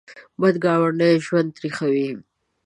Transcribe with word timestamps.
بد 0.41 0.55
ګاونډی 0.63 1.13
ژوند 1.25 1.49
تریخوي 1.57 2.09